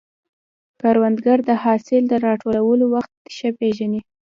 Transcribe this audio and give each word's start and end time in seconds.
کروندګر 0.79 1.37
د 1.49 1.51
حاصل 1.63 2.03
د 2.07 2.13
راټولولو 2.25 2.83
وخت 2.95 3.13
ښه 3.35 3.49
پېژني 3.59 4.01